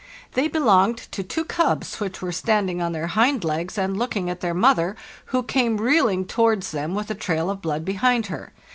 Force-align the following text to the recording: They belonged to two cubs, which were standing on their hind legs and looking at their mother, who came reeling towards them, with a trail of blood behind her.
They 0.33 0.47
belonged 0.47 0.97
to 1.11 1.21
two 1.21 1.45
cubs, 1.45 1.99
which 1.99 2.23
were 2.23 2.31
standing 2.31 2.81
on 2.81 2.91
their 2.91 3.05
hind 3.05 3.43
legs 3.43 3.77
and 3.77 3.95
looking 3.95 4.31
at 4.31 4.39
their 4.41 4.55
mother, 4.55 4.95
who 5.25 5.43
came 5.43 5.77
reeling 5.77 6.25
towards 6.25 6.71
them, 6.71 6.95
with 6.95 7.11
a 7.11 7.13
trail 7.13 7.51
of 7.51 7.61
blood 7.61 7.85
behind 7.85 8.25
her. 8.25 8.51